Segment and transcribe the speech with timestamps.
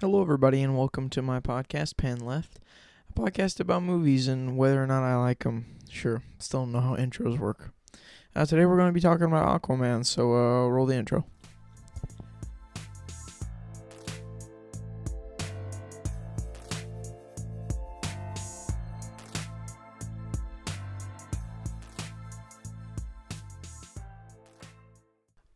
[0.00, 2.58] Hello, everybody, and welcome to my podcast, Pan Left,
[3.10, 5.76] a podcast about movies and whether or not I like them.
[5.90, 7.74] Sure, still don't know how intros work.
[8.34, 11.26] Uh, today we're going to be talking about Aquaman, so uh, roll the intro.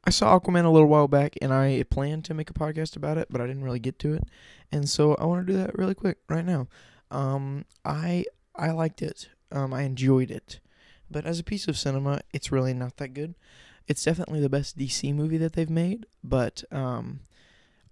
[0.06, 3.16] I saw Aquaman a little while back, and I planned to make a podcast about
[3.16, 4.24] it, but I didn't really get to it,
[4.70, 6.68] and so I want to do that really quick right now.
[7.10, 9.28] Um, I I liked it.
[9.50, 10.60] Um, I enjoyed it,
[11.10, 13.34] but as a piece of cinema, it's really not that good.
[13.86, 17.20] It's definitely the best DC movie that they've made, but um,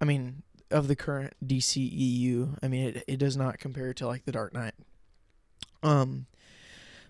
[0.00, 4.24] I mean, of the current DCEU, I mean, it it does not compare to like
[4.24, 4.74] The Dark Knight.
[5.82, 6.26] Um,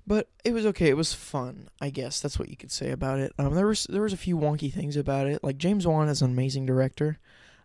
[0.07, 0.89] but it was okay.
[0.89, 2.21] It was fun, I guess.
[2.21, 3.33] That's what you could say about it.
[3.39, 5.43] Um, there was there was a few wonky things about it.
[5.43, 7.19] Like James Wan is an amazing director,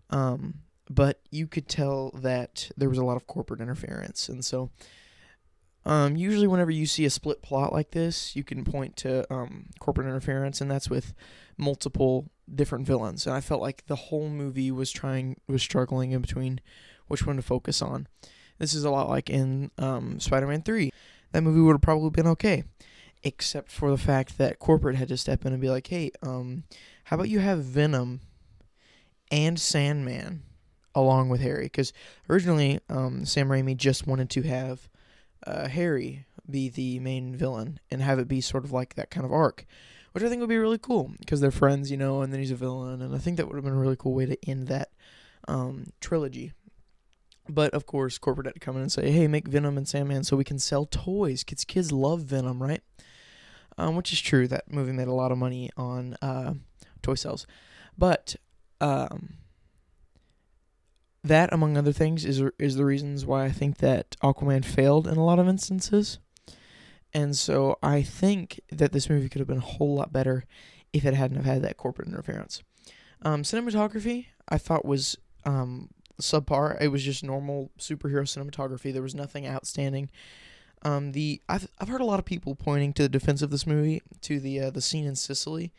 [0.09, 0.55] um,
[0.89, 4.69] but you could tell that there was a lot of corporate interference, and so
[5.85, 9.67] um, usually whenever you see a split plot like this, you can point to um,
[9.79, 11.13] corporate interference, and that's with
[11.57, 13.25] multiple different villains.
[13.25, 16.59] And I felt like the whole movie was trying was struggling in between
[17.07, 18.07] which one to focus on.
[18.59, 20.91] This is a lot like in um, Spider-Man Three
[21.31, 22.63] that movie would have probably been okay,
[23.23, 26.63] except for the fact that corporate had to step in and be like, "Hey, um,
[27.05, 28.21] how about you have Venom
[29.31, 30.43] and Sandman
[30.95, 31.93] along with Harry?" Because
[32.29, 34.89] originally, um, Sam Raimi just wanted to have
[35.45, 39.25] uh, Harry be the main villain and have it be sort of like that kind
[39.25, 39.65] of arc,
[40.13, 42.51] which I think would be really cool because they're friends, you know, and then he's
[42.51, 44.67] a villain, and I think that would have been a really cool way to end
[44.67, 44.89] that
[45.47, 46.53] um, trilogy.
[47.49, 50.23] But of course, corporate had to come in and say, "Hey, make Venom and Sandman
[50.23, 51.43] so we can sell toys.
[51.43, 52.81] Kids, kids love Venom, right?"
[53.77, 54.47] Um, which is true.
[54.47, 56.55] That movie made a lot of money on uh,
[57.01, 57.45] toy sales,
[57.97, 58.35] but
[58.81, 59.35] um,
[61.23, 65.17] that, among other things, is is the reasons why I think that Aquaman failed in
[65.17, 66.19] a lot of instances.
[67.13, 70.43] And so I think that this movie could have been a whole lot better
[70.93, 72.63] if it hadn't have had that corporate interference.
[73.21, 75.89] Um, cinematography, I thought was um,
[76.21, 76.77] subpar.
[76.81, 78.91] It was just normal superhero cinematography.
[78.91, 80.09] There was nothing outstanding.
[80.83, 83.65] Um, the I've I've heard a lot of people pointing to the defense of this
[83.65, 85.73] movie to the uh, the scene in Sicily.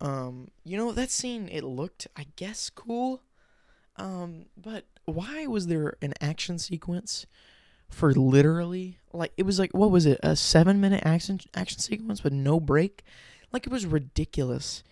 [0.00, 1.48] Um, you know that scene.
[1.50, 3.22] It looked, I guess, cool.
[3.96, 7.26] Um, but why was there an action sequence
[7.88, 12.22] for literally like it was like what was it a seven minute action action sequence
[12.22, 13.02] with no break?
[13.50, 14.84] Like it was ridiculous.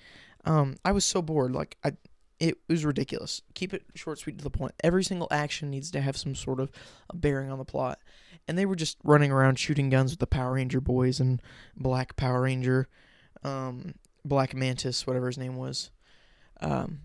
[0.44, 1.52] Um, I was so bored.
[1.52, 1.92] Like I
[2.38, 3.42] it was ridiculous.
[3.54, 4.74] Keep it short, sweet, to the point.
[4.82, 6.70] Every single action needs to have some sort of
[7.14, 7.98] bearing on the plot.
[8.46, 11.40] And they were just running around shooting guns with the Power Ranger boys and
[11.76, 12.88] Black Power Ranger,
[13.42, 13.94] um,
[14.24, 15.90] Black Mantis, whatever his name was.
[16.60, 17.00] Um,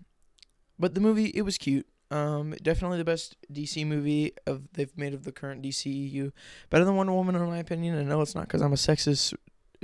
[0.78, 1.86] but the movie, it was cute.
[2.10, 6.32] Um, definitely the best DC movie of they've made of the current DCEU.
[6.68, 7.96] Better than Wonder Woman, in my opinion.
[7.96, 9.34] And no, it's not because I'm a sexist,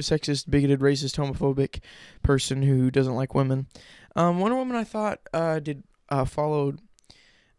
[0.02, 1.80] sexist, bigoted, racist, homophobic
[2.22, 3.66] person who doesn't like women.
[4.16, 6.80] Um, Wonder Woman, I thought, uh, did uh, followed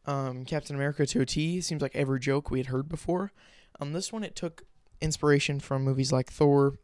[0.06, 1.62] um, Captain America to a T.
[1.62, 3.32] Seems like every joke we had heard before.
[3.80, 4.64] Um, this one, it took
[5.02, 6.78] inspiration from movies like Thor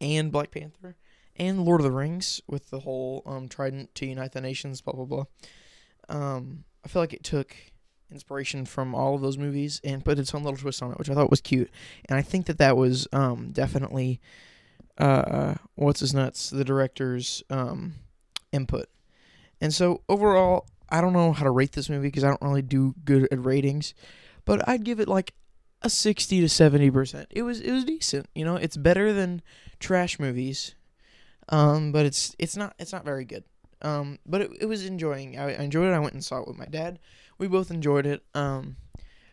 [0.00, 0.96] and Black Panther
[1.36, 4.94] and Lord of the Rings with the whole um, Trident to unite the nations, blah
[4.94, 5.24] blah blah.
[6.08, 7.54] Um, I feel like it took
[8.10, 11.10] inspiration from all of those movies and put its own little twist on it, which
[11.10, 11.70] I thought was cute.
[12.08, 14.20] And I think that that was um, definitely
[14.98, 17.94] uh, what's his nuts, the director's um,
[18.52, 18.88] input.
[19.60, 22.62] And so overall, I don't know how to rate this movie because I don't really
[22.62, 23.94] do good at ratings,
[24.44, 25.34] but I'd give it like
[25.82, 27.26] a 60 to 70%.
[27.30, 29.42] It was it was decent, you know, it's better than
[29.78, 30.74] trash movies.
[31.50, 33.44] Um, but it's it's not it's not very good.
[33.80, 35.38] Um, but it, it was enjoying.
[35.38, 35.94] I, I enjoyed it.
[35.94, 36.98] I went and saw it with my dad.
[37.38, 38.22] We both enjoyed it.
[38.34, 38.76] Um,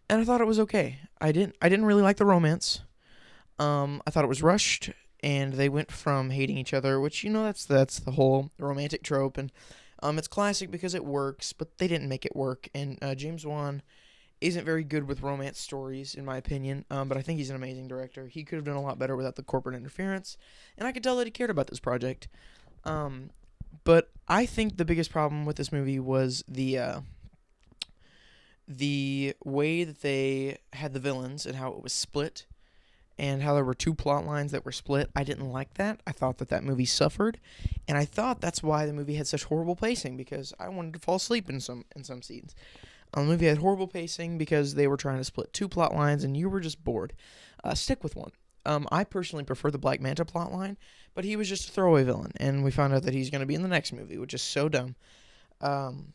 [0.08, 1.00] and I thought it was okay.
[1.20, 2.82] I didn't I didn't really like the romance.
[3.58, 4.92] Um, I thought it was rushed
[5.26, 9.02] and they went from hating each other, which you know that's that's the whole romantic
[9.02, 9.52] trope, and
[10.04, 12.70] um, it's classic because it works, but they didn't make it work.
[12.76, 13.82] And uh, James Wan
[14.40, 16.86] isn't very good with romance stories, in my opinion.
[16.92, 18.28] Um, but I think he's an amazing director.
[18.28, 20.38] He could have done a lot better without the corporate interference,
[20.78, 22.28] and I could tell that he cared about this project.
[22.84, 23.32] Um,
[23.84, 27.00] but I think the biggest problem with this movie was the uh,
[28.68, 32.46] the way that they had the villains and how it was split
[33.18, 35.10] and how there were two plot lines that were split.
[35.16, 36.02] I didn't like that.
[36.06, 37.40] I thought that that movie suffered,
[37.88, 41.00] and I thought that's why the movie had such horrible pacing because I wanted to
[41.00, 42.56] fall asleep in some in some scenes.
[43.14, 46.24] Um, the movie had horrible pacing because they were trying to split two plot lines,
[46.24, 47.14] and you were just bored.
[47.64, 48.32] Uh, stick with one.
[48.66, 50.78] Um, I personally prefer the Black Manta plot line,
[51.14, 53.46] but he was just a throwaway villain, and we found out that he's going to
[53.46, 54.96] be in the next movie, which is so dumb.
[55.62, 56.14] Um,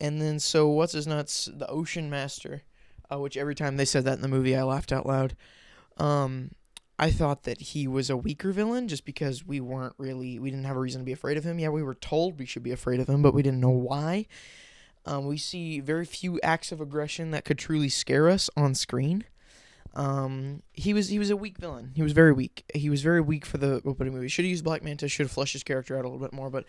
[0.00, 1.48] and then so what's his nuts?
[1.52, 2.62] The Ocean Master,
[3.10, 5.36] uh, which every time they said that in the movie, I laughed out loud.
[5.98, 6.50] Um,
[6.98, 10.64] I thought that he was a weaker villain just because we weren't really we didn't
[10.64, 11.58] have a reason to be afraid of him.
[11.58, 14.26] Yeah, we were told we should be afraid of him, but we didn't know why.
[15.04, 19.24] Um, we see very few acts of aggression that could truly scare us on screen.
[19.94, 21.92] Um, he was he was a weak villain.
[21.94, 22.64] He was very weak.
[22.74, 24.28] He was very weak for the opening movie.
[24.28, 25.08] Should have used Black Manta.
[25.08, 26.64] Should have fleshed his character out a little bit more, but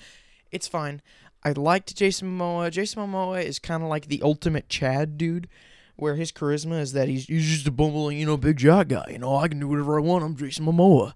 [0.51, 1.01] it's fine.
[1.43, 2.71] I liked Jason Momoa.
[2.71, 5.47] Jason Momoa is kind of like the ultimate Chad dude,
[5.97, 9.05] where his charisma is that he's, he's just a bumbling, you know, big shot guy.
[9.09, 10.23] You know, I can do whatever I want.
[10.23, 11.13] I'm Jason Momoa.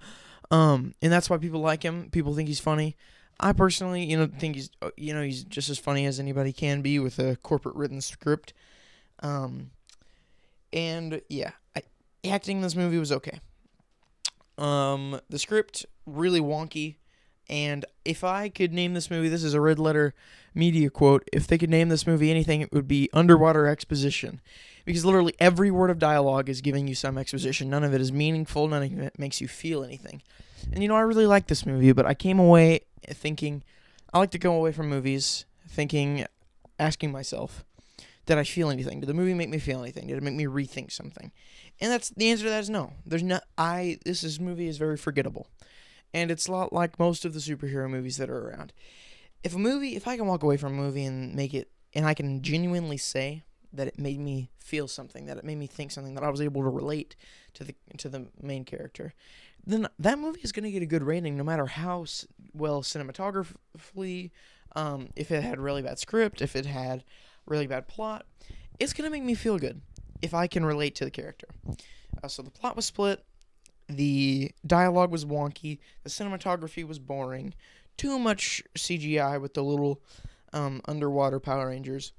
[0.49, 2.09] Um, and that's why people like him.
[2.11, 2.97] People think he's funny.
[3.39, 6.51] I personally, you know, think he's, uh, you know, he's just as funny as anybody
[6.51, 8.53] can be with a corporate written script.
[9.19, 9.71] Um,
[10.73, 11.81] and yeah, I,
[12.25, 13.39] acting in this movie was okay.
[14.57, 16.97] Um, the script really wonky.
[17.51, 20.13] And if I could name this movie, this is a red letter
[20.56, 21.27] media quote.
[21.31, 24.42] If they could name this movie anything, it would be underwater exposition.
[24.86, 27.69] Because literally every word of dialogue is giving you some exposition.
[27.69, 30.24] None of it is meaningful, none of it makes you feel anything.
[30.71, 33.63] And you know, I really like this movie, but I came away thinking
[34.13, 36.25] I like to go away from movies thinking,
[36.77, 37.63] asking myself,
[38.25, 39.00] did I feel anything?
[39.00, 40.07] Did the movie make me feel anything?
[40.07, 41.31] Did it make me rethink something?
[41.80, 42.94] And that's the answer to that is no.
[43.06, 43.44] There's not.
[43.57, 45.48] I this is movie is very forgettable,
[46.13, 48.73] and it's a lot like most of the superhero movies that are around.
[49.43, 52.05] If a movie, if I can walk away from a movie and make it, and
[52.05, 53.43] I can genuinely say
[53.73, 56.41] that it made me feel something, that it made me think something, that I was
[56.41, 57.15] able to relate
[57.53, 59.13] to the to the main character,
[59.65, 62.05] then that movie is going to get a good rating, no matter how
[62.53, 64.31] well cinematographically,
[64.75, 67.03] um, if it had really bad script, if it had
[67.45, 68.25] really bad plot,
[68.79, 69.81] it's going to make me feel good
[70.21, 71.47] if I can relate to the character.
[72.23, 73.23] Uh, so the plot was split,
[73.97, 77.53] the dialogue was wonky, the cinematography was boring,
[77.97, 80.01] too much CGI with the little
[80.53, 82.13] um, underwater Power Rangers,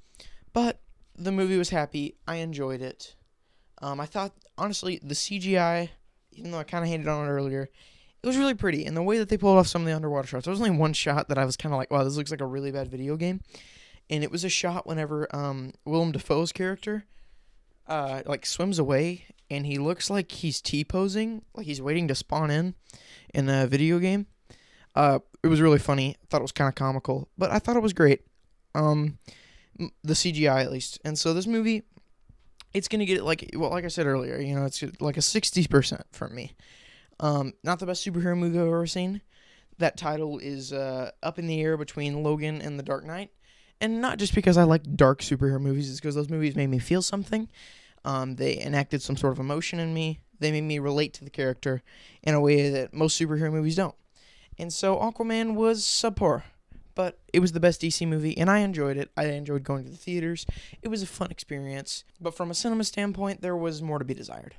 [0.53, 0.81] but
[1.17, 2.17] the movie was happy.
[2.27, 3.15] I enjoyed it.
[3.81, 5.91] Um, I thought honestly the CGI,
[6.33, 7.69] even though I kind of hated on it earlier,
[8.23, 8.85] it was really pretty.
[8.85, 10.71] And the way that they pulled off some of the underwater shots, there was only
[10.71, 12.89] one shot that I was kind of like, wow, this looks like a really bad
[12.89, 13.41] video game.
[14.09, 17.05] And it was a shot whenever um, Willem Dafoe's character
[17.89, 22.15] uh, like swims away and he looks like he's T posing, like he's waiting to
[22.15, 22.75] spawn in
[23.35, 24.27] in a video game.
[24.95, 26.17] Uh, it was really funny.
[26.23, 28.23] I thought it was kind of comical, but I thought it was great.
[28.75, 29.19] Um,
[30.03, 30.99] the CGI at least.
[31.05, 31.83] And so this movie,
[32.73, 35.67] it's gonna get like well, like I said earlier, you know, it's like a sixty
[35.67, 36.55] percent from me.
[37.21, 39.21] Um, not the best superhero movie I've ever seen.
[39.79, 43.31] That title is uh, up in the air between Logan and The Dark Knight,
[43.81, 46.79] and not just because I like dark superhero movies, it's because those movies made me
[46.79, 47.49] feel something.
[48.05, 50.21] Um, they enacted some sort of emotion in me.
[50.39, 51.83] They made me relate to the character
[52.23, 53.95] in a way that most superhero movies don't.
[54.59, 56.43] And so Aquaman was subpar
[56.95, 59.11] but it was the best DC movie, and I enjoyed it.
[59.17, 60.47] I enjoyed going to the theaters.
[60.83, 64.15] It was a fun experience, but from a cinema standpoint, there was more to be
[64.15, 64.57] desired.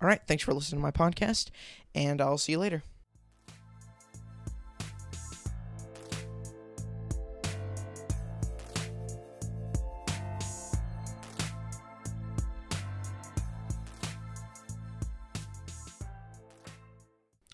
[0.00, 1.50] All right, thanks for listening to my podcast,
[1.94, 2.82] and I'll see you later.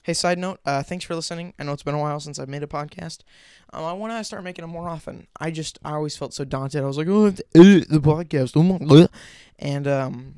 [0.08, 1.52] Hey, side note, uh, thanks for listening.
[1.58, 3.18] I know it's been a while since I've made a podcast.
[3.74, 5.26] Um, I want to start making them more often.
[5.38, 6.82] I just, I always felt so daunted.
[6.82, 8.56] I was like, oh, uh, the podcast.
[8.56, 9.08] Oh
[9.58, 10.36] and um,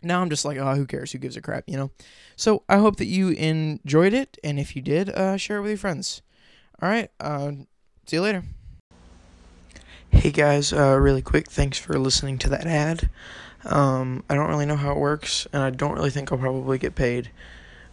[0.00, 1.12] now I'm just like, oh, who cares?
[1.12, 1.90] Who gives a crap, you know?
[2.36, 4.38] So I hope that you enjoyed it.
[4.42, 6.22] And if you did, uh, share it with your friends.
[6.80, 7.10] All right.
[7.20, 7.52] Uh,
[8.06, 8.44] see you later.
[10.08, 13.10] Hey guys, uh, really quick, thanks for listening to that ad.
[13.66, 16.78] Um, I don't really know how it works, and I don't really think I'll probably
[16.78, 17.30] get paid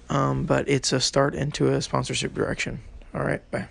[0.09, 2.81] um, but it's a start into a sponsorship direction.
[3.13, 3.69] All right, bye.